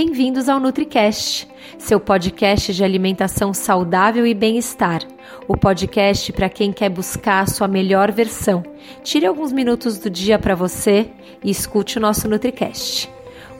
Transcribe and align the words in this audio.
Bem-vindos 0.00 0.48
ao 0.48 0.60
NutriCast, 0.60 1.48
seu 1.76 1.98
podcast 1.98 2.72
de 2.72 2.84
alimentação 2.84 3.52
saudável 3.52 4.24
e 4.24 4.32
bem-estar. 4.32 5.02
O 5.48 5.56
podcast 5.56 6.32
para 6.32 6.48
quem 6.48 6.72
quer 6.72 6.88
buscar 6.88 7.40
a 7.40 7.46
sua 7.46 7.66
melhor 7.66 8.12
versão. 8.12 8.62
Tire 9.02 9.26
alguns 9.26 9.50
minutos 9.50 9.98
do 9.98 10.08
dia 10.08 10.38
para 10.38 10.54
você 10.54 11.10
e 11.42 11.50
escute 11.50 11.98
o 11.98 12.00
nosso 12.00 12.28
NutriCast. 12.28 13.10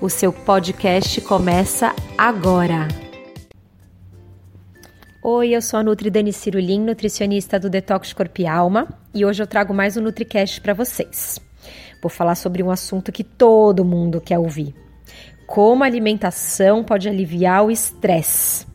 O 0.01 0.09
seu 0.09 0.32
podcast 0.32 1.21
começa 1.22 1.93
agora. 2.16 2.86
Oi, 5.20 5.57
eu 5.57 5.61
sou 5.61 5.80
a 5.80 5.82
Nutri 5.82 6.09
Dani 6.09 6.32
Cirulim, 6.32 6.82
nutricionista 6.82 7.59
do 7.59 7.68
Detox 7.68 8.12
Corpo 8.12 8.43
e 8.43 8.46
Alma, 8.46 8.86
e 9.12 9.25
hoje 9.25 9.43
eu 9.43 9.46
trago 9.48 9.75
mais 9.75 9.96
um 9.96 10.02
NutriCast 10.02 10.61
para 10.61 10.73
vocês. 10.73 11.41
Vou 12.00 12.09
falar 12.09 12.36
sobre 12.36 12.62
um 12.62 12.70
assunto 12.70 13.11
que 13.11 13.25
todo 13.25 13.84
mundo 13.84 14.20
quer 14.20 14.39
ouvir 14.39 14.73
como 15.49 15.83
a 15.83 15.87
alimentação 15.87 16.85
pode 16.85 17.09
aliviar 17.09 17.64
o 17.64 17.71
estresse. 17.71 18.67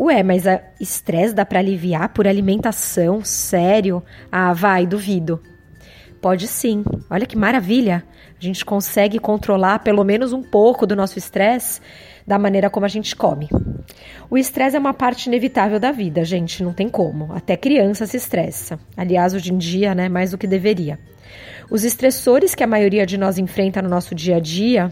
Ué, 0.00 0.22
mas 0.22 0.44
estresse 0.80 1.34
dá 1.34 1.44
para 1.44 1.58
aliviar 1.58 2.08
por 2.08 2.26
alimentação? 2.26 3.22
Sério? 3.22 4.02
Ah, 4.32 4.54
vai, 4.54 4.86
duvido. 4.86 5.42
Pode 6.18 6.48
sim. 6.48 6.82
Olha 7.10 7.26
que 7.26 7.36
maravilha. 7.36 8.02
A 8.40 8.42
gente 8.42 8.64
consegue 8.64 9.18
controlar 9.18 9.80
pelo 9.80 10.02
menos 10.04 10.32
um 10.32 10.42
pouco 10.42 10.86
do 10.86 10.96
nosso 10.96 11.18
estresse 11.18 11.82
da 12.26 12.38
maneira 12.38 12.70
como 12.70 12.86
a 12.86 12.88
gente 12.88 13.14
come. 13.14 13.50
O 14.30 14.38
estresse 14.38 14.74
é 14.74 14.78
uma 14.78 14.94
parte 14.94 15.26
inevitável 15.26 15.78
da 15.78 15.92
vida, 15.92 16.24
gente, 16.24 16.64
não 16.64 16.72
tem 16.72 16.88
como. 16.88 17.30
Até 17.34 17.58
criança 17.58 18.06
se 18.06 18.16
estressa. 18.16 18.80
Aliás, 18.96 19.34
hoje 19.34 19.52
em 19.52 19.58
dia, 19.58 19.94
né, 19.94 20.08
mais 20.08 20.30
do 20.30 20.38
que 20.38 20.46
deveria. 20.46 20.98
Os 21.70 21.84
estressores 21.84 22.54
que 22.54 22.64
a 22.64 22.66
maioria 22.66 23.04
de 23.04 23.18
nós 23.18 23.36
enfrenta 23.36 23.82
no 23.82 23.88
nosso 23.90 24.14
dia 24.14 24.36
a 24.36 24.40
dia 24.40 24.90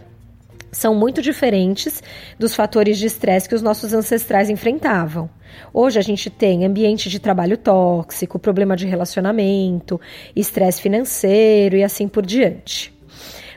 são 0.75 0.95
muito 0.95 1.23
diferentes 1.23 2.03
dos 2.39 2.55
fatores 2.55 2.99
de 2.99 3.07
estresse 3.07 3.49
que 3.49 3.55
os 3.55 3.63
nossos 3.63 3.95
ancestrais 3.95 4.51
enfrentavam. 4.51 5.31
Hoje 5.73 5.99
a 5.99 6.03
gente 6.03 6.29
tem 6.29 6.67
ambiente 6.67 7.09
de 7.09 7.19
trabalho 7.19 7.57
tóxico, 7.57 8.39
problema 8.39 8.77
de 8.77 8.87
relacionamento, 8.87 10.01
estresse 10.35 10.83
financeiro 10.83 11.77
e 11.77 11.85
assim 11.85 12.09
por 12.09 12.27
diante. 12.27 12.93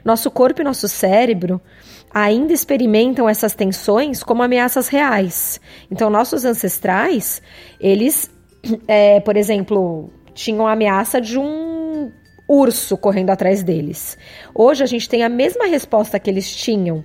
Nosso 0.06 0.30
corpo 0.32 0.62
e 0.62 0.64
nosso 0.64 0.88
cérebro 0.88 1.60
ainda 2.14 2.54
experimentam 2.54 3.28
essas 3.28 3.54
tensões 3.54 4.24
como 4.24 4.42
ameaças 4.42 4.88
reais. 4.88 5.60
Então, 5.92 6.10
nossos 6.10 6.46
ancestrais, 6.46 7.42
eles, 7.80 8.30
é, 8.88 9.20
por 9.22 9.36
exemplo, 9.36 10.10
tinham 10.34 10.66
a 10.68 10.72
ameaça 10.72 11.20
de 11.20 11.38
um 11.38 11.77
urso 12.48 12.98
correndo 12.98 13.30
atrás 13.30 13.64
deles. 13.64 14.18
Hoje 14.54 14.84
a 14.84 14.88
gente 14.88 15.10
tem 15.10 15.24
a 15.24 15.30
mesma 15.30 15.66
resposta 15.66 16.20
que 16.20 16.30
eles 16.30 16.56
tinham 16.56 17.04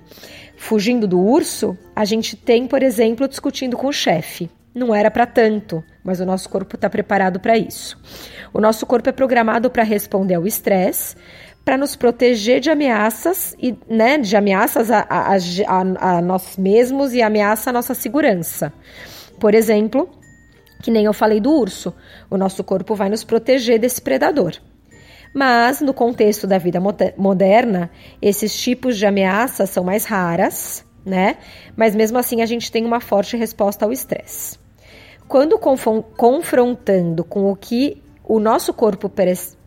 fugindo 0.55 1.07
do 1.07 1.19
urso, 1.19 1.77
a 1.95 2.05
gente 2.05 2.37
tem, 2.37 2.67
por 2.67 2.81
exemplo, 2.81 3.27
discutindo 3.27 3.75
com 3.75 3.87
o 3.87 3.93
chefe. 3.93 4.49
Não 4.73 4.95
era 4.95 5.11
para 5.11 5.25
tanto, 5.25 5.83
mas 6.03 6.19
o 6.19 6.25
nosso 6.25 6.49
corpo 6.49 6.75
está 6.75 6.89
preparado 6.89 7.39
para 7.39 7.57
isso. 7.57 7.99
O 8.53 8.61
nosso 8.61 8.85
corpo 8.85 9.09
é 9.09 9.11
programado 9.11 9.69
para 9.69 9.83
responder 9.83 10.35
ao 10.35 10.47
estresse, 10.47 11.15
para 11.63 11.77
nos 11.77 11.95
proteger 11.95 12.59
de 12.59 12.69
ameaças 12.69 13.55
e, 13.59 13.77
né, 13.87 14.17
de 14.17 14.35
ameaças 14.35 14.89
a, 14.89 15.05
a, 15.09 15.33
a, 15.35 16.17
a 16.17 16.21
nós 16.21 16.57
mesmos 16.57 17.13
e 17.13 17.21
ameaça 17.21 17.69
à 17.69 17.73
nossa 17.73 17.93
segurança. 17.93 18.73
Por 19.39 19.53
exemplo, 19.53 20.09
que 20.81 20.91
nem 20.91 21.05
eu 21.05 21.13
falei 21.13 21.39
do 21.39 21.51
urso, 21.51 21.93
o 22.29 22.37
nosso 22.37 22.63
corpo 22.63 22.95
vai 22.95 23.09
nos 23.09 23.23
proteger 23.23 23.79
desse 23.79 24.01
predador. 24.01 24.53
Mas, 25.33 25.81
no 25.81 25.93
contexto 25.93 26.45
da 26.45 26.57
vida 26.57 26.79
moderna, 27.17 27.89
esses 28.21 28.55
tipos 28.55 28.97
de 28.97 29.05
ameaças 29.05 29.69
são 29.69 29.83
mais 29.83 30.05
raras, 30.05 30.85
né? 31.05 31.37
Mas 31.75 31.95
mesmo 31.95 32.17
assim 32.17 32.41
a 32.41 32.45
gente 32.45 32.71
tem 32.71 32.85
uma 32.85 32.99
forte 32.99 33.35
resposta 33.35 33.83
ao 33.83 33.91
estresse. 33.91 34.59
Quando 35.27 35.57
confrontando 35.57 37.23
com 37.23 37.51
o 37.51 37.55
que 37.55 38.03
o 38.23 38.39
nosso 38.39 38.73
corpo 38.73 39.11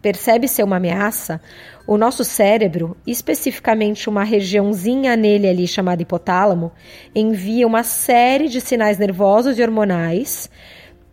percebe 0.01 0.47
ser 0.47 0.63
uma 0.63 0.77
ameaça, 0.77 1.41
o 1.87 1.97
nosso 1.99 2.25
cérebro, 2.25 2.97
especificamente 3.07 4.09
uma 4.09 4.23
regiãozinha 4.23 5.17
nele 5.17 5.49
ali 5.49 5.67
chamada 5.67 6.01
hipotálamo, 6.01 6.73
envia 7.15 7.67
uma 7.67 7.83
série 7.83 8.49
de 8.49 8.61
sinais 8.61 8.99
nervosos 8.99 9.59
e 9.59 9.63
hormonais 9.63 10.49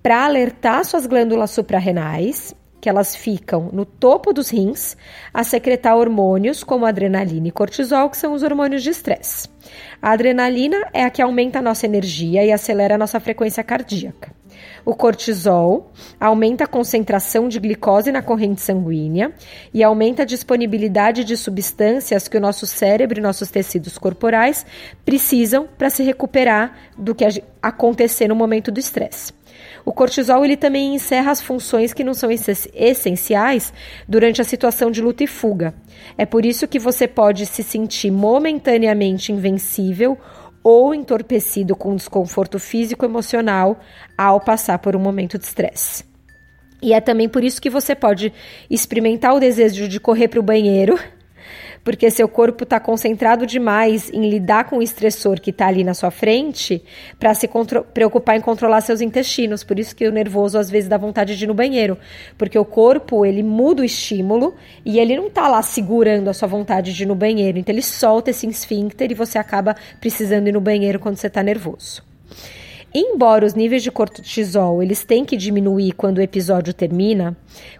para 0.01 0.25
alertar 0.25 0.85
suas 0.85 1.05
glândulas 1.05 1.51
suprarrenais 1.51 2.55
que 2.83 2.89
elas 2.89 3.15
ficam 3.15 3.69
no 3.71 3.85
topo 3.85 4.33
dos 4.33 4.49
rins 4.49 4.97
a 5.33 5.41
secretar 5.41 5.95
hormônios 5.95 6.65
como 6.65 6.85
adrenalina 6.85 7.47
e 7.47 7.51
cortisol, 7.51 8.09
que 8.09 8.17
são 8.17 8.33
os 8.33 8.43
hormônios 8.43 8.83
de 8.83 8.89
estresse. 8.89 9.47
A 10.01 10.11
adrenalina 10.11 10.89
é 10.91 11.05
a 11.05 11.09
que 11.09 11.21
aumenta 11.21 11.59
a 11.59 11.61
nossa 11.61 11.85
energia 11.85 12.43
e 12.43 12.51
acelera 12.51 12.95
a 12.95 12.97
nossa 12.97 13.21
frequência 13.21 13.63
cardíaca. 13.63 14.35
O 14.83 14.93
cortisol 14.93 15.93
aumenta 16.19 16.65
a 16.65 16.67
concentração 16.67 17.47
de 17.47 17.57
glicose 17.57 18.11
na 18.11 18.21
corrente 18.21 18.59
sanguínea 18.59 19.31
e 19.73 19.81
aumenta 19.81 20.23
a 20.23 20.25
disponibilidade 20.25 21.23
de 21.23 21.37
substâncias 21.37 22.27
que 22.27 22.35
o 22.35 22.41
nosso 22.41 22.67
cérebro 22.67 23.17
e 23.17 23.23
nossos 23.23 23.49
tecidos 23.49 23.97
corporais 23.97 24.65
precisam 25.05 25.69
para 25.77 25.89
se 25.89 26.03
recuperar 26.03 26.77
do 26.97 27.15
que 27.15 27.23
acontecer 27.61 28.27
no 28.27 28.35
momento 28.35 28.69
do 28.69 28.79
estresse. 28.81 29.31
O 29.85 29.91
cortisol 29.91 30.45
ele 30.45 30.55
também 30.55 30.95
encerra 30.95 31.31
as 31.31 31.41
funções 31.41 31.93
que 31.93 32.03
não 32.03 32.13
são 32.13 32.29
essenciais 32.31 33.73
durante 34.07 34.41
a 34.41 34.45
situação 34.45 34.89
de 34.89 35.01
luta 35.01 35.23
e 35.23 35.27
fuga. 35.27 35.73
É 36.17 36.25
por 36.25 36.45
isso 36.45 36.67
que 36.67 36.79
você 36.79 37.07
pode 37.07 37.45
se 37.45 37.63
sentir 37.63 38.09
momentaneamente 38.09 39.31
invencível 39.31 40.17
ou 40.63 40.95
entorpecido 40.95 41.75
com 41.75 41.95
desconforto 41.95 42.57
físico 42.57 43.03
e 43.03 43.07
emocional 43.07 43.79
ao 44.17 44.39
passar 44.39 44.79
por 44.79 44.95
um 44.95 44.99
momento 44.99 45.37
de 45.37 45.43
estresse. 45.43 46.05
E 46.81 46.93
é 46.93 47.01
também 47.01 47.27
por 47.27 47.43
isso 47.43 47.61
que 47.61 47.69
você 47.69 47.93
pode 47.95 48.31
experimentar 48.69 49.33
o 49.33 49.39
desejo 49.39 49.87
de 49.87 49.99
correr 49.99 50.29
para 50.29 50.39
o 50.39 50.43
banheiro 50.43 50.97
porque 51.83 52.09
seu 52.09 52.27
corpo 52.27 52.63
está 52.63 52.79
concentrado 52.79 53.45
demais 53.45 54.09
em 54.11 54.29
lidar 54.29 54.65
com 54.65 54.77
o 54.77 54.81
estressor 54.81 55.39
que 55.41 55.49
está 55.49 55.67
ali 55.67 55.83
na 55.83 55.93
sua 55.93 56.11
frente 56.11 56.83
para 57.19 57.33
se 57.33 57.49
preocupar 57.93 58.37
em 58.37 58.41
controlar 58.41 58.81
seus 58.81 59.01
intestinos. 59.01 59.63
Por 59.63 59.77
isso 59.77 59.95
que 59.95 60.07
o 60.07 60.11
nervoso 60.11 60.57
às 60.57 60.69
vezes 60.69 60.89
dá 60.89 60.97
vontade 60.97 61.37
de 61.37 61.43
ir 61.43 61.47
no 61.47 61.53
banheiro, 61.53 61.97
porque 62.37 62.57
o 62.57 62.65
corpo 62.65 63.25
ele 63.25 63.43
muda 63.43 63.81
o 63.81 63.85
estímulo 63.85 64.55
e 64.85 64.99
ele 64.99 65.15
não 65.15 65.27
está 65.27 65.47
lá 65.47 65.61
segurando 65.61 66.29
a 66.29 66.33
sua 66.33 66.47
vontade 66.47 66.93
de 66.93 67.03
ir 67.03 67.05
no 67.05 67.15
banheiro. 67.15 67.57
Então 67.57 67.73
ele 67.73 67.81
solta 67.81 68.29
esse 68.29 68.47
esfíncter 68.47 69.11
e 69.11 69.15
você 69.15 69.37
acaba 69.37 69.75
precisando 69.99 70.47
ir 70.47 70.51
no 70.53 70.61
banheiro 70.61 70.99
quando 70.99 71.17
você 71.17 71.27
está 71.27 71.43
nervoso. 71.43 72.03
Embora 72.95 73.45
os 73.45 73.55
níveis 73.55 73.81
de 73.81 73.91
cortisol 73.91 74.83
eles 74.83 75.03
têm 75.03 75.25
que 75.25 75.35
diminuir 75.35 75.93
quando 75.93 76.19
o 76.19 76.21
episódio 76.21 76.73
termina, 76.73 77.35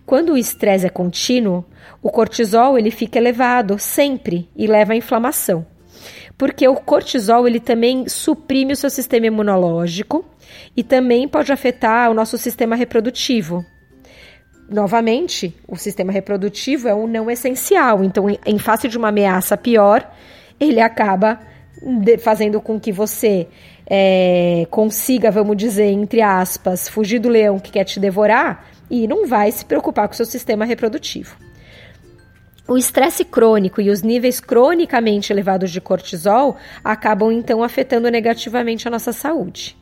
quando 0.05 0.33
o 0.33 0.37
estresse 0.37 0.87
é 0.87 0.89
contínuo, 0.89 1.63
o 2.01 2.09
cortisol 2.09 2.79
ele 2.79 2.89
fica 2.89 3.19
elevado 3.19 3.77
sempre 3.77 4.49
e 4.55 4.65
leva 4.65 4.93
à 4.93 4.95
inflamação. 4.95 5.65
Porque 6.35 6.67
o 6.67 6.75
cortisol 6.75 7.47
ele 7.47 7.59
também 7.59 8.09
suprime 8.09 8.73
o 8.73 8.75
seu 8.75 8.89
sistema 8.89 9.27
imunológico 9.27 10.25
e 10.75 10.83
também 10.83 11.27
pode 11.27 11.51
afetar 11.51 12.09
o 12.09 12.13
nosso 12.13 12.35
sistema 12.37 12.75
reprodutivo. 12.75 13.63
Novamente, 14.67 15.55
o 15.67 15.75
sistema 15.75 16.11
reprodutivo 16.11 16.87
é 16.87 16.95
um 16.95 17.05
não 17.05 17.29
essencial, 17.29 18.03
então 18.03 18.25
em 18.45 18.57
face 18.57 18.87
de 18.87 18.97
uma 18.97 19.09
ameaça 19.09 19.55
pior, 19.55 20.11
ele 20.59 20.81
acaba 20.81 21.39
fazendo 22.19 22.61
com 22.61 22.79
que 22.79 22.91
você 22.91 23.47
é, 23.95 24.65
consiga, 24.71 25.29
vamos 25.29 25.55
dizer, 25.55 25.91
entre 25.91 26.19
aspas, 26.19 26.89
fugir 26.89 27.19
do 27.19 27.29
leão 27.29 27.59
que 27.59 27.71
quer 27.71 27.83
te 27.83 27.99
devorar 27.99 28.65
e 28.89 29.07
não 29.07 29.27
vai 29.27 29.51
se 29.51 29.63
preocupar 29.63 30.07
com 30.07 30.15
o 30.15 30.17
seu 30.17 30.25
sistema 30.25 30.65
reprodutivo. 30.65 31.37
O 32.67 32.75
estresse 32.75 33.23
crônico 33.23 33.79
e 33.79 33.91
os 33.91 34.01
níveis 34.01 34.39
cronicamente 34.39 35.31
elevados 35.31 35.69
de 35.69 35.79
cortisol 35.79 36.57
acabam 36.83 37.31
então 37.31 37.61
afetando 37.61 38.09
negativamente 38.09 38.87
a 38.87 38.91
nossa 38.91 39.13
saúde. 39.13 39.77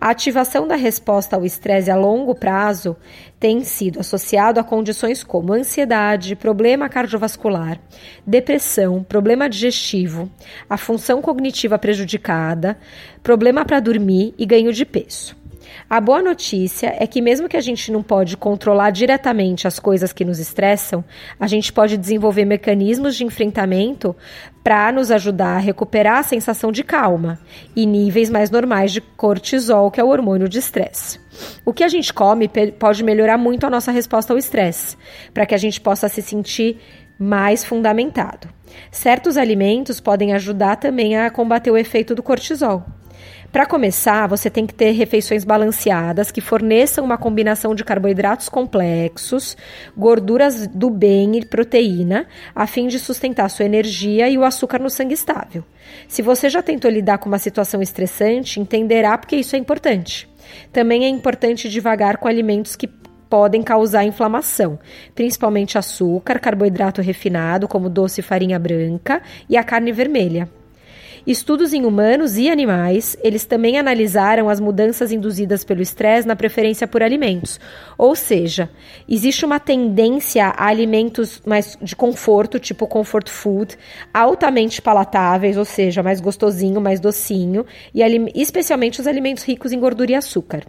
A 0.00 0.10
ativação 0.10 0.66
da 0.66 0.76
resposta 0.76 1.36
ao 1.36 1.44
estresse 1.44 1.90
a 1.90 1.96
longo 1.96 2.34
prazo 2.34 2.96
tem 3.38 3.62
sido 3.62 4.00
associado 4.00 4.58
a 4.58 4.64
condições 4.64 5.22
como 5.22 5.52
ansiedade, 5.52 6.36
problema 6.36 6.88
cardiovascular, 6.88 7.78
depressão, 8.26 9.02
problema 9.02 9.48
digestivo, 9.48 10.30
a 10.68 10.76
função 10.76 11.20
cognitiva 11.20 11.78
prejudicada, 11.78 12.78
problema 13.22 13.64
para 13.64 13.80
dormir 13.80 14.34
e 14.38 14.46
ganho 14.46 14.72
de 14.72 14.84
peso. 14.84 15.43
A 15.88 16.00
boa 16.00 16.22
notícia 16.22 16.94
é 16.98 17.06
que, 17.06 17.20
mesmo 17.20 17.48
que 17.48 17.56
a 17.56 17.60
gente 17.60 17.92
não 17.92 18.02
pode 18.02 18.36
controlar 18.36 18.90
diretamente 18.90 19.66
as 19.66 19.78
coisas 19.78 20.12
que 20.12 20.24
nos 20.24 20.38
estressam, 20.38 21.04
a 21.38 21.46
gente 21.46 21.72
pode 21.72 21.96
desenvolver 21.96 22.44
mecanismos 22.44 23.16
de 23.16 23.24
enfrentamento 23.24 24.16
para 24.62 24.90
nos 24.90 25.10
ajudar 25.10 25.56
a 25.56 25.58
recuperar 25.58 26.18
a 26.18 26.22
sensação 26.22 26.72
de 26.72 26.82
calma 26.82 27.38
e 27.76 27.84
níveis 27.84 28.30
mais 28.30 28.50
normais 28.50 28.92
de 28.92 29.00
cortisol, 29.00 29.90
que 29.90 30.00
é 30.00 30.04
o 30.04 30.08
hormônio 30.08 30.48
de 30.48 30.58
estresse. 30.58 31.20
O 31.64 31.72
que 31.72 31.84
a 31.84 31.88
gente 31.88 32.12
come 32.12 32.50
pode 32.78 33.04
melhorar 33.04 33.36
muito 33.36 33.66
a 33.66 33.70
nossa 33.70 33.92
resposta 33.92 34.32
ao 34.32 34.38
estresse, 34.38 34.96
para 35.32 35.44
que 35.44 35.54
a 35.54 35.58
gente 35.58 35.80
possa 35.80 36.08
se 36.08 36.22
sentir 36.22 36.80
mais 37.18 37.64
fundamentado. 37.64 38.48
Certos 38.90 39.36
alimentos 39.36 40.00
podem 40.00 40.32
ajudar 40.32 40.76
também 40.76 41.16
a 41.16 41.30
combater 41.30 41.70
o 41.70 41.76
efeito 41.76 42.14
do 42.14 42.22
cortisol. 42.22 42.84
Para 43.54 43.66
começar, 43.66 44.26
você 44.26 44.50
tem 44.50 44.66
que 44.66 44.74
ter 44.74 44.90
refeições 44.90 45.44
balanceadas 45.44 46.32
que 46.32 46.40
forneçam 46.40 47.04
uma 47.04 47.16
combinação 47.16 47.72
de 47.72 47.84
carboidratos 47.84 48.48
complexos, 48.48 49.56
gorduras 49.96 50.66
do 50.66 50.90
bem 50.90 51.36
e 51.36 51.46
proteína, 51.46 52.26
a 52.52 52.66
fim 52.66 52.88
de 52.88 52.98
sustentar 52.98 53.48
sua 53.48 53.64
energia 53.64 54.28
e 54.28 54.36
o 54.36 54.42
açúcar 54.42 54.80
no 54.80 54.90
sangue 54.90 55.14
estável. 55.14 55.62
Se 56.08 56.20
você 56.20 56.48
já 56.48 56.62
tentou 56.62 56.90
lidar 56.90 57.18
com 57.18 57.28
uma 57.28 57.38
situação 57.38 57.80
estressante, 57.80 58.58
entenderá 58.58 59.16
porque 59.16 59.36
isso 59.36 59.54
é 59.54 59.58
importante. 59.60 60.28
Também 60.72 61.04
é 61.04 61.08
importante 61.08 61.68
devagar 61.68 62.16
com 62.16 62.26
alimentos 62.26 62.74
que 62.74 62.88
podem 63.30 63.62
causar 63.62 64.02
inflamação, 64.02 64.80
principalmente 65.14 65.78
açúcar, 65.78 66.40
carboidrato 66.40 67.00
refinado, 67.00 67.68
como 67.68 67.88
doce 67.88 68.18
e 68.18 68.24
farinha 68.24 68.58
branca, 68.58 69.22
e 69.48 69.56
a 69.56 69.62
carne 69.62 69.92
vermelha. 69.92 70.48
Estudos 71.26 71.72
em 71.72 71.86
humanos 71.86 72.36
e 72.36 72.50
animais, 72.50 73.16
eles 73.22 73.46
também 73.46 73.78
analisaram 73.78 74.50
as 74.50 74.60
mudanças 74.60 75.10
induzidas 75.10 75.64
pelo 75.64 75.80
estresse 75.80 76.28
na 76.28 76.36
preferência 76.36 76.86
por 76.86 77.02
alimentos. 77.02 77.58
Ou 77.96 78.14
seja, 78.14 78.68
existe 79.08 79.42
uma 79.42 79.58
tendência 79.58 80.48
a 80.48 80.66
alimentos 80.66 81.40
mais 81.46 81.78
de 81.80 81.96
conforto, 81.96 82.58
tipo 82.58 82.86
comfort 82.86 83.30
food, 83.30 83.78
altamente 84.12 84.82
palatáveis, 84.82 85.56
ou 85.56 85.64
seja, 85.64 86.02
mais 86.02 86.20
gostosinho, 86.20 86.78
mais 86.78 87.00
docinho, 87.00 87.64
e 87.94 88.02
especialmente 88.34 89.00
os 89.00 89.06
alimentos 89.06 89.44
ricos 89.44 89.72
em 89.72 89.80
gordura 89.80 90.12
e 90.12 90.14
açúcar. 90.14 90.62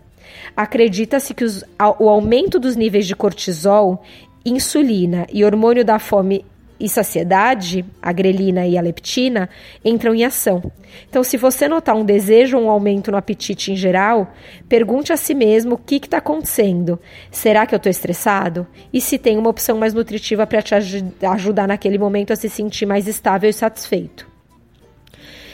Acredita-se 0.55 1.33
que 1.33 1.43
os, 1.43 1.65
o 1.99 2.07
aumento 2.07 2.57
dos 2.57 2.77
níveis 2.77 3.05
de 3.05 3.15
cortisol, 3.15 4.01
insulina 4.45 5.27
e 5.33 5.43
hormônio 5.43 5.83
da 5.83 5.99
fome 5.99 6.45
e 6.79 6.89
saciedade, 6.89 7.85
a 8.01 8.11
grelina 8.11 8.65
e 8.67 8.77
a 8.77 8.81
leptina, 8.81 9.49
entram 9.83 10.13
em 10.13 10.25
ação. 10.25 10.71
Então, 11.09 11.23
se 11.23 11.37
você 11.37 11.67
notar 11.67 11.95
um 11.95 12.03
desejo 12.03 12.57
ou 12.57 12.65
um 12.65 12.69
aumento 12.69 13.11
no 13.11 13.17
apetite 13.17 13.71
em 13.71 13.75
geral, 13.75 14.33
pergunte 14.67 15.13
a 15.13 15.17
si 15.17 15.33
mesmo 15.33 15.75
o 15.75 15.77
que 15.77 15.95
está 15.95 16.17
acontecendo. 16.17 16.99
Será 17.31 17.65
que 17.65 17.73
eu 17.73 17.77
estou 17.77 17.89
estressado? 17.89 18.67
E 18.91 18.99
se 18.99 19.17
tem 19.17 19.37
uma 19.37 19.49
opção 19.49 19.77
mais 19.77 19.93
nutritiva 19.93 20.45
para 20.45 20.61
te 20.61 20.75
ajudar 20.75 21.67
naquele 21.67 21.97
momento 21.97 22.33
a 22.33 22.35
se 22.35 22.49
sentir 22.49 22.85
mais 22.85 23.07
estável 23.07 23.49
e 23.49 23.53
satisfeito. 23.53 24.27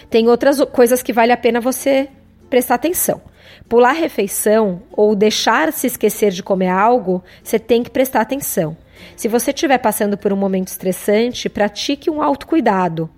Tem 0.09 0.27
outras 0.27 0.59
coisas 0.65 1.01
que 1.01 1.13
vale 1.13 1.31
a 1.31 1.38
pena 1.38 1.62
você 1.62 2.09
prestar 2.50 2.75
atenção. 2.75 3.21
Pular 3.69 3.94
refeição 3.94 4.81
ou 4.91 5.15
deixar 5.15 5.71
se 5.71 5.88
esquecer 5.88 6.31
de 6.31 6.44
comer 6.44 6.68
algo, 6.68 7.23
você 7.41 7.57
tem 7.57 7.81
que 7.81 7.89
prestar 7.89 8.21
atenção. 8.21 8.75
Se 9.15 9.27
você 9.27 9.51
estiver 9.51 9.77
passando 9.77 10.18
por 10.18 10.31
um 10.31 10.38
momento 10.38 10.68
estressante, 10.68 11.50
pratique 11.50 12.09
um 12.09 12.21
autocuidado. 12.21 13.09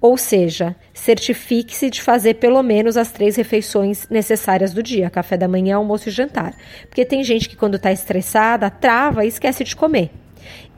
Ou 0.00 0.16
seja, 0.16 0.74
certifique-se 0.92 1.88
de 1.88 2.02
fazer 2.02 2.34
pelo 2.34 2.60
menos 2.62 2.96
as 2.96 3.12
três 3.12 3.36
refeições 3.36 4.08
necessárias 4.08 4.72
do 4.72 4.82
dia: 4.82 5.08
café 5.08 5.36
da 5.36 5.46
manhã, 5.46 5.76
almoço 5.76 6.08
e 6.08 6.12
jantar. 6.12 6.54
Porque 6.88 7.04
tem 7.04 7.22
gente 7.22 7.48
que, 7.48 7.56
quando 7.56 7.76
está 7.76 7.92
estressada, 7.92 8.68
trava 8.68 9.24
e 9.24 9.28
esquece 9.28 9.62
de 9.62 9.76
comer 9.76 10.10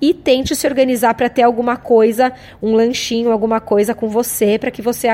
e 0.00 0.12
tente 0.12 0.54
se 0.54 0.66
organizar 0.66 1.14
para 1.14 1.30
ter 1.30 1.42
alguma 1.42 1.76
coisa, 1.76 2.32
um 2.62 2.74
lanchinho, 2.74 3.30
alguma 3.30 3.60
coisa 3.60 3.94
com 3.94 4.08
você, 4.08 4.58
para 4.58 4.70
que 4.70 4.82
você 4.82 5.08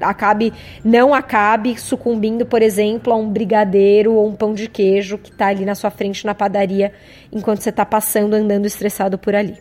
acabe 0.00 0.52
não 0.84 1.14
acabe 1.14 1.78
sucumbindo, 1.78 2.46
por 2.46 2.62
exemplo, 2.62 3.12
a 3.12 3.16
um 3.16 3.28
brigadeiro 3.28 4.14
ou 4.14 4.28
um 4.28 4.34
pão 4.34 4.54
de 4.54 4.68
queijo 4.68 5.18
que 5.18 5.30
está 5.30 5.48
ali 5.48 5.64
na 5.64 5.74
sua 5.74 5.90
frente 5.90 6.24
na 6.24 6.34
padaria 6.34 6.92
enquanto 7.32 7.60
você 7.60 7.70
está 7.70 7.84
passando 7.84 8.34
andando 8.34 8.66
estressado 8.66 9.18
por 9.18 9.34
ali. 9.34 9.56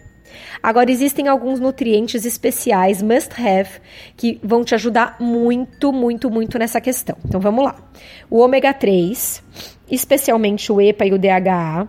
Agora 0.61 0.91
existem 0.91 1.27
alguns 1.27 1.59
nutrientes 1.59 2.25
especiais 2.25 3.01
must 3.01 3.31
have 3.39 3.69
que 4.17 4.39
vão 4.43 4.63
te 4.63 4.75
ajudar 4.75 5.17
muito, 5.19 5.93
muito, 5.93 6.29
muito 6.29 6.57
nessa 6.57 6.81
questão. 6.81 7.15
Então 7.25 7.39
vamos 7.39 7.63
lá. 7.63 7.75
O 8.29 8.39
ômega 8.39 8.73
3, 8.73 9.43
especialmente 9.89 10.71
o 10.71 10.81
EPA 10.81 11.05
e 11.05 11.13
o 11.13 11.19
DHA, 11.19 11.87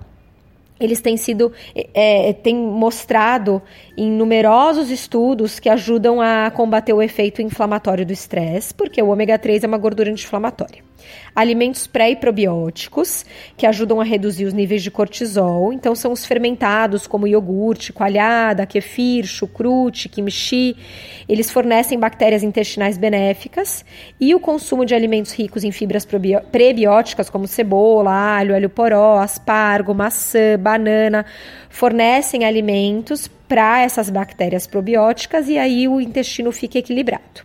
eles 0.78 1.00
têm 1.00 1.16
sido 1.16 1.52
é, 1.94 2.32
têm 2.32 2.56
mostrado 2.56 3.62
em 3.96 4.10
numerosos 4.10 4.90
estudos 4.90 5.58
que 5.58 5.68
ajudam 5.68 6.20
a 6.20 6.50
combater 6.50 6.92
o 6.92 7.02
efeito 7.02 7.42
inflamatório 7.42 8.04
do 8.04 8.12
estresse, 8.12 8.74
porque 8.74 9.02
o 9.02 9.08
ômega 9.08 9.38
3 9.38 9.64
é 9.64 9.66
uma 9.66 9.78
gordura 9.78 10.10
anti-inflamatória 10.10 10.85
alimentos 11.34 11.86
pré 11.86 12.10
e 12.10 12.16
probióticos, 12.16 13.24
que 13.56 13.66
ajudam 13.66 14.00
a 14.00 14.04
reduzir 14.04 14.44
os 14.44 14.52
níveis 14.52 14.82
de 14.82 14.90
cortisol. 14.90 15.72
Então, 15.72 15.94
são 15.94 16.12
os 16.12 16.24
fermentados, 16.24 17.06
como 17.06 17.26
iogurte, 17.26 17.92
coalhada, 17.92 18.64
kefir, 18.66 19.26
chucrute, 19.26 20.08
kimchi. 20.08 20.76
Eles 21.28 21.50
fornecem 21.50 21.98
bactérias 21.98 22.42
intestinais 22.42 22.96
benéficas. 22.96 23.84
E 24.20 24.34
o 24.34 24.40
consumo 24.40 24.84
de 24.84 24.94
alimentos 24.94 25.32
ricos 25.32 25.64
em 25.64 25.70
fibras 25.70 26.06
prebióticas, 26.06 27.28
como 27.28 27.46
cebola, 27.46 28.10
alho, 28.10 28.54
alho 28.54 28.70
poró, 28.70 29.18
aspargo, 29.18 29.94
maçã, 29.94 30.58
banana, 30.58 31.26
fornecem 31.68 32.44
alimentos 32.44 33.28
para 33.48 33.82
essas 33.82 34.10
bactérias 34.10 34.66
probióticas 34.66 35.48
e 35.48 35.58
aí 35.58 35.86
o 35.86 36.00
intestino 36.00 36.50
fica 36.50 36.78
equilibrado. 36.78 37.44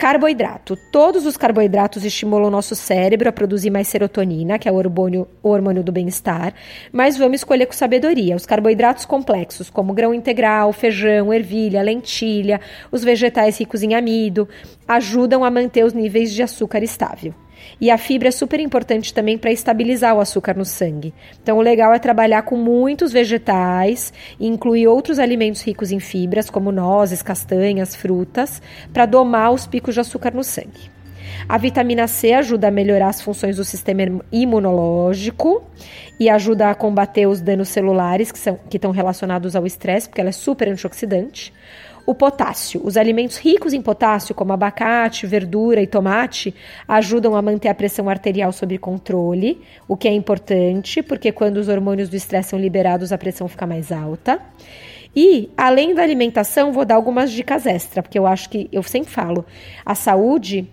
Carboidrato. 0.00 0.78
Todos 0.90 1.26
os 1.26 1.36
carboidratos 1.36 2.06
estimulam 2.06 2.48
o 2.48 2.50
nosso 2.50 2.74
cérebro 2.74 3.28
a 3.28 3.32
produzir 3.32 3.68
mais 3.68 3.86
serotonina, 3.86 4.58
que 4.58 4.66
é 4.66 4.72
o 4.72 4.76
hormônio, 4.76 5.28
o 5.42 5.50
hormônio 5.50 5.84
do 5.84 5.92
bem-estar, 5.92 6.54
mas 6.90 7.18
vamos 7.18 7.40
escolher 7.40 7.66
com 7.66 7.74
sabedoria. 7.74 8.34
Os 8.34 8.46
carboidratos 8.46 9.04
complexos, 9.04 9.68
como 9.68 9.92
grão 9.92 10.14
integral, 10.14 10.72
feijão, 10.72 11.34
ervilha, 11.34 11.82
lentilha, 11.82 12.62
os 12.90 13.04
vegetais 13.04 13.58
ricos 13.60 13.82
em 13.82 13.94
amido, 13.94 14.48
ajudam 14.88 15.44
a 15.44 15.50
manter 15.50 15.84
os 15.84 15.92
níveis 15.92 16.32
de 16.32 16.42
açúcar 16.42 16.82
estável. 16.82 17.34
E 17.80 17.90
a 17.90 17.98
fibra 17.98 18.28
é 18.28 18.30
super 18.30 18.60
importante 18.60 19.12
também 19.12 19.38
para 19.38 19.50
estabilizar 19.50 20.14
o 20.14 20.20
açúcar 20.20 20.56
no 20.56 20.64
sangue. 20.64 21.14
Então, 21.42 21.58
o 21.58 21.62
legal 21.62 21.92
é 21.94 21.98
trabalhar 21.98 22.42
com 22.42 22.56
muitos 22.56 23.12
vegetais 23.12 24.12
incluir 24.38 24.86
outros 24.86 25.18
alimentos 25.18 25.62
ricos 25.62 25.90
em 25.90 26.00
fibras, 26.00 26.50
como 26.50 26.72
nozes, 26.72 27.22
castanhas, 27.22 27.94
frutas, 27.94 28.60
para 28.92 29.06
domar 29.06 29.52
os 29.52 29.66
picos 29.66 29.94
de 29.94 30.00
açúcar 30.00 30.32
no 30.34 30.44
sangue. 30.44 30.90
A 31.48 31.58
vitamina 31.58 32.06
C 32.06 32.32
ajuda 32.32 32.68
a 32.68 32.70
melhorar 32.70 33.08
as 33.08 33.22
funções 33.22 33.56
do 33.56 33.64
sistema 33.64 34.22
imunológico 34.30 35.64
e 36.18 36.28
ajuda 36.28 36.70
a 36.70 36.74
combater 36.74 37.26
os 37.26 37.40
danos 37.40 37.68
celulares 37.70 38.30
que, 38.30 38.38
são, 38.38 38.58
que 38.68 38.76
estão 38.76 38.90
relacionados 38.90 39.56
ao 39.56 39.66
estresse, 39.66 40.08
porque 40.08 40.20
ela 40.20 40.30
é 40.30 40.32
super 40.32 40.68
antioxidante. 40.68 41.52
O 42.10 42.14
potássio. 42.14 42.80
Os 42.82 42.96
alimentos 42.96 43.36
ricos 43.36 43.72
em 43.72 43.80
potássio, 43.80 44.34
como 44.34 44.52
abacate, 44.52 45.28
verdura 45.28 45.80
e 45.80 45.86
tomate, 45.86 46.52
ajudam 46.88 47.36
a 47.36 47.40
manter 47.40 47.68
a 47.68 47.74
pressão 47.74 48.08
arterial 48.10 48.50
sob 48.50 48.76
controle, 48.78 49.60
o 49.86 49.96
que 49.96 50.08
é 50.08 50.12
importante, 50.12 51.04
porque 51.04 51.30
quando 51.30 51.58
os 51.58 51.68
hormônios 51.68 52.08
do 52.08 52.16
estresse 52.16 52.48
são 52.48 52.58
liberados, 52.58 53.12
a 53.12 53.16
pressão 53.16 53.46
fica 53.46 53.64
mais 53.64 53.92
alta. 53.92 54.40
E, 55.14 55.50
além 55.56 55.94
da 55.94 56.02
alimentação, 56.02 56.72
vou 56.72 56.84
dar 56.84 56.96
algumas 56.96 57.30
dicas 57.30 57.64
extra, 57.64 58.02
porque 58.02 58.18
eu 58.18 58.26
acho 58.26 58.50
que 58.50 58.68
eu 58.72 58.82
sempre 58.82 59.12
falo, 59.12 59.46
a 59.86 59.94
saúde 59.94 60.68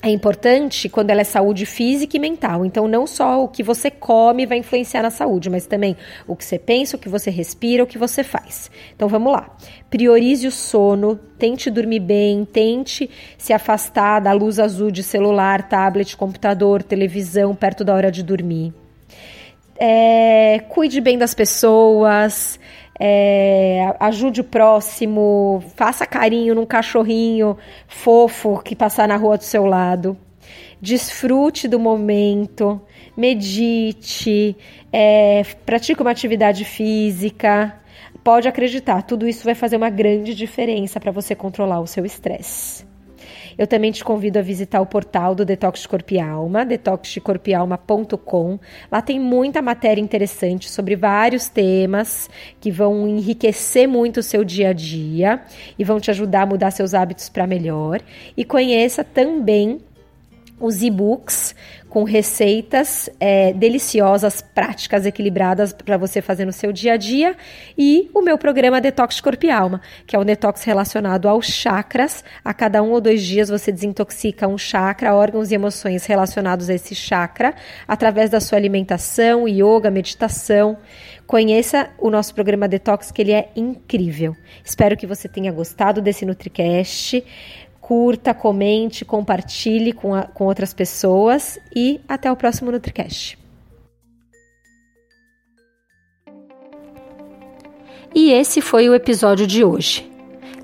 é 0.00 0.10
importante 0.10 0.88
quando 0.88 1.10
ela 1.10 1.22
é 1.22 1.24
saúde 1.24 1.66
física 1.66 2.16
e 2.16 2.20
mental. 2.20 2.64
Então, 2.64 2.86
não 2.86 3.06
só 3.06 3.42
o 3.42 3.48
que 3.48 3.62
você 3.62 3.90
come 3.90 4.46
vai 4.46 4.58
influenciar 4.58 5.02
na 5.02 5.10
saúde, 5.10 5.50
mas 5.50 5.66
também 5.66 5.96
o 6.26 6.36
que 6.36 6.44
você 6.44 6.58
pensa, 6.58 6.96
o 6.96 6.98
que 6.98 7.08
você 7.08 7.30
respira, 7.30 7.82
o 7.82 7.86
que 7.86 7.98
você 7.98 8.22
faz. 8.22 8.70
Então, 8.94 9.08
vamos 9.08 9.32
lá. 9.32 9.50
Priorize 9.90 10.46
o 10.46 10.52
sono, 10.52 11.16
tente 11.38 11.68
dormir 11.68 12.00
bem, 12.00 12.44
tente 12.44 13.10
se 13.36 13.52
afastar 13.52 14.20
da 14.20 14.32
luz 14.32 14.60
azul 14.60 14.90
de 14.90 15.02
celular, 15.02 15.68
tablet, 15.68 16.16
computador, 16.16 16.82
televisão 16.82 17.54
perto 17.54 17.82
da 17.82 17.94
hora 17.94 18.12
de 18.12 18.22
dormir. 18.22 18.72
É, 19.80 20.60
cuide 20.68 21.00
bem 21.00 21.18
das 21.18 21.34
pessoas, 21.34 22.58
é, 22.98 23.94
ajude 24.00 24.40
o 24.40 24.44
próximo, 24.44 25.62
faça 25.76 26.06
carinho 26.06 26.54
num 26.54 26.66
cachorrinho 26.66 27.56
fofo 27.86 28.60
que 28.62 28.74
passar 28.74 29.06
na 29.06 29.16
rua 29.16 29.36
do 29.36 29.44
seu 29.44 29.64
lado. 29.64 30.16
Desfrute 30.80 31.68
do 31.68 31.78
momento, 31.78 32.80
medite, 33.16 34.56
é, 34.92 35.42
pratique 35.64 36.00
uma 36.02 36.10
atividade 36.10 36.64
física. 36.64 37.74
Pode 38.22 38.48
acreditar, 38.48 39.02
tudo 39.02 39.28
isso 39.28 39.44
vai 39.44 39.54
fazer 39.54 39.76
uma 39.76 39.90
grande 39.90 40.34
diferença 40.34 41.00
para 41.00 41.12
você 41.12 41.34
controlar 41.34 41.80
o 41.80 41.86
seu 41.86 42.04
estresse. 42.04 42.86
Eu 43.58 43.66
também 43.66 43.90
te 43.90 44.04
convido 44.04 44.38
a 44.38 44.42
visitar 44.42 44.80
o 44.80 44.86
portal 44.86 45.34
do 45.34 45.44
Detox 45.44 45.80
de 45.80 45.88
Corpo 45.88 46.14
e 46.14 46.20
Alma, 46.20 46.64
detoxdecorpoalma.com. 46.64 48.60
Lá 48.90 49.02
tem 49.02 49.18
muita 49.18 49.60
matéria 49.60 50.00
interessante 50.00 50.70
sobre 50.70 50.94
vários 50.94 51.48
temas 51.48 52.30
que 52.60 52.70
vão 52.70 53.08
enriquecer 53.08 53.88
muito 53.88 54.20
o 54.20 54.22
seu 54.22 54.44
dia 54.44 54.68
a 54.68 54.72
dia 54.72 55.42
e 55.76 55.82
vão 55.82 55.98
te 55.98 56.08
ajudar 56.10 56.42
a 56.42 56.46
mudar 56.46 56.70
seus 56.70 56.94
hábitos 56.94 57.28
para 57.28 57.48
melhor. 57.48 58.00
E 58.36 58.44
conheça 58.44 59.02
também 59.02 59.80
os 60.60 60.82
e-books 60.82 61.54
com 61.88 62.04
receitas 62.04 63.08
é, 63.18 63.52
deliciosas, 63.52 64.42
práticas, 64.42 65.06
equilibradas 65.06 65.72
para 65.72 65.96
você 65.96 66.20
fazer 66.20 66.44
no 66.44 66.52
seu 66.52 66.72
dia 66.72 66.94
a 66.94 66.96
dia 66.96 67.34
e 67.76 68.10
o 68.14 68.20
meu 68.20 68.36
programa 68.36 68.80
Detox 68.80 69.20
Corpo 69.20 69.46
e 69.46 69.50
Alma, 69.50 69.80
que 70.06 70.14
é 70.14 70.18
um 70.18 70.24
detox 70.24 70.62
relacionado 70.64 71.28
aos 71.28 71.46
chakras. 71.46 72.22
A 72.44 72.52
cada 72.52 72.82
um 72.82 72.90
ou 72.90 73.00
dois 73.00 73.22
dias 73.22 73.48
você 73.48 73.72
desintoxica 73.72 74.46
um 74.46 74.58
chakra, 74.58 75.14
órgãos 75.14 75.50
e 75.50 75.54
emoções 75.54 76.04
relacionados 76.04 76.68
a 76.68 76.74
esse 76.74 76.94
chakra 76.94 77.54
através 77.86 78.28
da 78.30 78.40
sua 78.40 78.58
alimentação, 78.58 79.48
yoga, 79.48 79.90
meditação. 79.90 80.76
Conheça 81.26 81.90
o 81.98 82.10
nosso 82.10 82.34
programa 82.34 82.66
Detox, 82.66 83.10
que 83.10 83.20
ele 83.20 83.32
é 83.32 83.50
incrível. 83.54 84.34
Espero 84.64 84.96
que 84.96 85.06
você 85.06 85.28
tenha 85.28 85.52
gostado 85.52 86.00
desse 86.00 86.24
NutriCast 86.24 87.22
curta, 87.88 88.34
comente, 88.34 89.02
compartilhe 89.02 89.94
com, 89.94 90.14
a, 90.14 90.24
com 90.24 90.44
outras 90.44 90.74
pessoas 90.74 91.58
e 91.74 92.02
até 92.06 92.30
o 92.30 92.36
próximo 92.36 92.70
NutriCast. 92.70 93.38
E 98.14 98.30
esse 98.30 98.60
foi 98.60 98.90
o 98.90 98.94
episódio 98.94 99.46
de 99.46 99.64
hoje. 99.64 100.06